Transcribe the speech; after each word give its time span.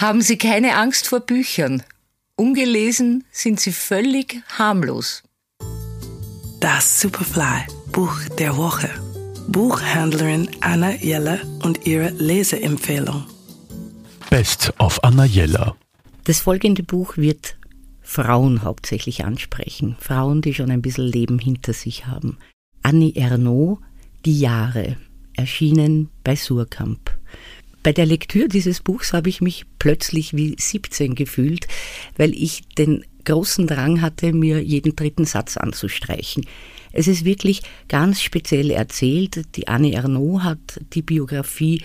Haben 0.00 0.20
Sie 0.20 0.38
keine 0.38 0.76
Angst 0.76 1.08
vor 1.08 1.18
Büchern. 1.18 1.82
Ungelesen 2.36 3.24
sind 3.32 3.58
sie 3.58 3.72
völlig 3.72 4.40
harmlos. 4.56 5.24
Das 6.60 7.00
Superfly 7.00 7.66
Buch 7.90 8.16
der 8.38 8.56
Woche. 8.56 8.88
Buchhändlerin 9.48 10.48
Anna 10.60 10.94
Jeller 10.94 11.40
und 11.64 11.84
ihre 11.84 12.10
Leseempfehlung. 12.10 13.24
Best 14.30 14.72
of 14.78 15.02
Anna 15.02 15.24
Jeller. 15.24 15.76
Das 16.24 16.40
folgende 16.40 16.84
Buch 16.84 17.16
wird 17.16 17.56
Frauen 18.00 18.62
hauptsächlich 18.62 19.24
ansprechen. 19.24 19.96
Frauen, 19.98 20.42
die 20.42 20.54
schon 20.54 20.70
ein 20.70 20.82
bisschen 20.82 21.06
Leben 21.06 21.40
hinter 21.40 21.72
sich 21.72 22.06
haben. 22.06 22.38
Annie 22.84 23.16
Ernaux, 23.16 23.80
Die 24.24 24.38
Jahre, 24.38 24.96
erschienen 25.34 26.10
bei 26.22 26.36
Surkamp. 26.36 27.10
Bei 27.82 27.92
der 27.92 28.06
Lektüre 28.06 28.48
dieses 28.48 28.80
Buchs 28.80 29.12
habe 29.12 29.28
ich 29.28 29.40
mich 29.40 29.64
plötzlich 29.78 30.34
wie 30.34 30.56
17 30.58 31.14
gefühlt, 31.14 31.66
weil 32.16 32.34
ich 32.34 32.62
den 32.76 33.04
großen 33.24 33.66
Drang 33.66 34.00
hatte, 34.00 34.32
mir 34.32 34.62
jeden 34.62 34.96
dritten 34.96 35.24
Satz 35.24 35.56
anzustreichen. 35.56 36.46
Es 36.92 37.06
ist 37.06 37.24
wirklich 37.24 37.62
ganz 37.88 38.22
speziell 38.22 38.70
erzählt. 38.70 39.44
Die 39.56 39.68
Anne 39.68 39.92
Ernaux 39.92 40.42
hat 40.42 40.58
die 40.94 41.02
Biografie 41.02 41.82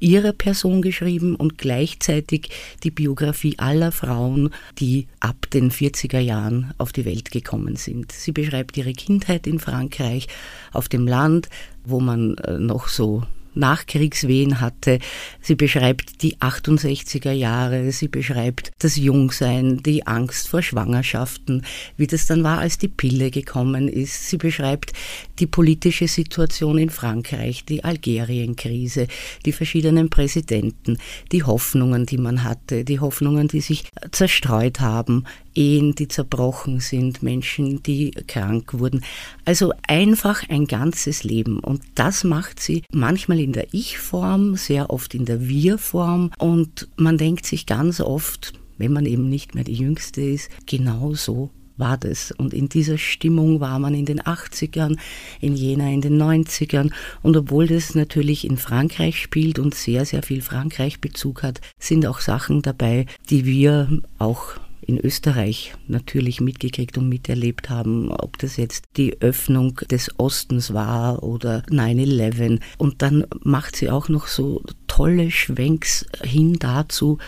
ihrer 0.00 0.32
Person 0.32 0.82
geschrieben 0.82 1.36
und 1.36 1.58
gleichzeitig 1.58 2.50
die 2.82 2.90
Biografie 2.90 3.58
aller 3.58 3.92
Frauen, 3.92 4.50
die 4.78 5.06
ab 5.20 5.48
den 5.52 5.70
40er 5.70 6.18
Jahren 6.18 6.74
auf 6.78 6.92
die 6.92 7.04
Welt 7.04 7.30
gekommen 7.30 7.76
sind. 7.76 8.10
Sie 8.10 8.32
beschreibt 8.32 8.76
ihre 8.76 8.94
Kindheit 8.94 9.46
in 9.46 9.60
Frankreich, 9.60 10.26
auf 10.72 10.88
dem 10.88 11.06
Land, 11.06 11.48
wo 11.84 12.00
man 12.00 12.34
äh, 12.38 12.58
noch 12.58 12.88
so 12.88 13.22
Nachkriegswehen 13.54 14.60
hatte. 14.60 14.98
Sie 15.40 15.54
beschreibt 15.54 16.22
die 16.22 16.36
68er 16.36 17.32
Jahre, 17.32 17.92
sie 17.92 18.08
beschreibt 18.08 18.72
das 18.78 18.96
Jungsein, 18.96 19.78
die 19.78 20.06
Angst 20.06 20.48
vor 20.48 20.62
Schwangerschaften, 20.62 21.64
wie 21.96 22.06
das 22.06 22.26
dann 22.26 22.44
war, 22.44 22.58
als 22.58 22.78
die 22.78 22.88
Pille 22.88 23.30
gekommen 23.30 23.88
ist. 23.88 24.28
Sie 24.28 24.36
beschreibt 24.36 24.92
die 25.38 25.46
politische 25.46 26.08
Situation 26.08 26.78
in 26.78 26.90
Frankreich, 26.90 27.64
die 27.64 27.84
Algerienkrise, 27.84 29.06
die 29.44 29.52
verschiedenen 29.52 30.10
Präsidenten, 30.10 30.98
die 31.32 31.42
Hoffnungen, 31.42 32.06
die 32.06 32.18
man 32.18 32.44
hatte, 32.44 32.84
die 32.84 33.00
Hoffnungen, 33.00 33.48
die 33.48 33.60
sich 33.60 33.84
zerstreut 34.10 34.80
haben, 34.80 35.24
Ehen, 35.54 35.94
die 35.94 36.08
zerbrochen 36.08 36.80
sind, 36.80 37.22
Menschen, 37.22 37.82
die 37.82 38.12
krank 38.26 38.74
wurden. 38.74 39.04
Also 39.44 39.72
einfach 39.86 40.48
ein 40.48 40.66
ganzes 40.66 41.24
Leben. 41.24 41.58
Und 41.58 41.82
das 41.94 42.24
macht 42.24 42.60
sie 42.60 42.82
manchmal 42.90 43.38
in 43.42 43.52
der 43.52 43.72
Ich-Form, 43.72 44.56
sehr 44.56 44.90
oft 44.90 45.14
in 45.14 45.24
der 45.24 45.48
Wir-Form. 45.48 46.30
Und 46.38 46.88
man 46.96 47.18
denkt 47.18 47.46
sich 47.46 47.66
ganz 47.66 48.00
oft, 48.00 48.52
wenn 48.78 48.92
man 48.92 49.06
eben 49.06 49.28
nicht 49.28 49.54
mehr 49.54 49.64
die 49.64 49.74
Jüngste 49.74 50.22
ist, 50.22 50.50
genau 50.66 51.14
so 51.14 51.50
war 51.76 51.98
das. 51.98 52.32
Und 52.32 52.54
in 52.54 52.68
dieser 52.68 52.98
Stimmung 52.98 53.60
war 53.60 53.78
man 53.78 53.94
in 53.94 54.06
den 54.06 54.20
80ern, 54.20 54.98
in 55.40 55.56
Jena 55.56 55.90
in 55.90 56.00
den 56.00 56.20
90ern. 56.20 56.92
Und 57.22 57.36
obwohl 57.36 57.66
das 57.66 57.94
natürlich 57.94 58.44
in 58.44 58.56
Frankreich 58.56 59.20
spielt 59.20 59.58
und 59.58 59.74
sehr, 59.74 60.04
sehr 60.04 60.22
viel 60.22 60.42
Frankreich-Bezug 60.42 61.42
hat, 61.42 61.60
sind 61.78 62.06
auch 62.06 62.20
Sachen 62.20 62.62
dabei, 62.62 63.06
die 63.30 63.44
wir 63.44 64.00
auch 64.18 64.54
in 64.86 64.98
Österreich 64.98 65.74
natürlich 65.86 66.40
mitgekriegt 66.40 66.98
und 66.98 67.08
miterlebt 67.08 67.70
haben, 67.70 68.10
ob 68.10 68.38
das 68.38 68.56
jetzt 68.56 68.84
die 68.96 69.20
Öffnung 69.20 69.76
des 69.90 70.18
Ostens 70.18 70.74
war 70.74 71.22
oder 71.22 71.62
9-11. 71.70 72.60
Und 72.78 73.02
dann 73.02 73.24
macht 73.42 73.76
sie 73.76 73.90
auch 73.90 74.08
noch 74.08 74.26
so 74.26 74.62
tolle 74.88 75.30
Schwenks 75.30 76.04
hin 76.22 76.58
dazu, 76.58 77.18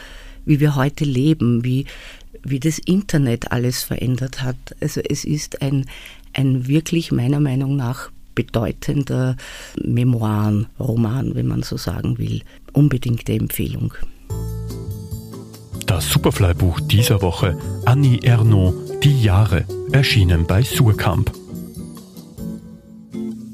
wie 0.45 0.61
wir 0.61 0.75
heute 0.75 1.05
leben, 1.05 1.65
wie, 1.65 1.87
wie 2.43 2.61
das 2.61 2.79
Internet 2.79 3.53
alles 3.53 3.83
verändert 3.83 4.43
hat. 4.43 4.57
Also 4.81 5.01
es 5.01 5.25
ist 5.25 5.63
ein, 5.63 5.87
ein 6.33 6.67
wirklich 6.67 7.13
meiner 7.13 7.41
Meinung 7.41 7.77
nach 7.77 8.11
bedeutender 8.35 9.37
Memoirenroman, 9.81 11.35
wenn 11.35 11.47
man 11.47 11.63
so 11.63 11.77
sagen 11.77 12.19
will. 12.19 12.43
Unbedingte 12.73 13.33
Empfehlung. 13.33 13.95
Das 15.95 16.11
Superfly-Buch 16.11 16.81
dieser 16.81 17.23
Woche 17.23 17.57
Annie 17.85 18.19
Ernaux 18.25 18.75
Die 19.05 19.23
Jahre, 19.23 19.65
erschienen 19.93 20.45
bei 20.45 20.61
Surkamp. 20.65 21.31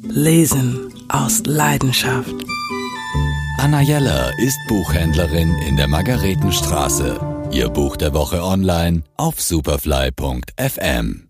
Lesen 0.08 0.90
aus 1.10 1.42
Leidenschaft. 1.44 2.34
Anna 3.58 3.82
Jeller 3.82 4.32
ist 4.38 4.56
Buchhändlerin 4.68 5.54
in 5.68 5.76
der 5.76 5.88
Margaretenstraße. 5.88 7.20
Ihr 7.52 7.68
Buch 7.68 7.98
der 7.98 8.14
Woche 8.14 8.42
online 8.42 9.02
auf 9.18 9.38
superfly.fm. 9.38 11.28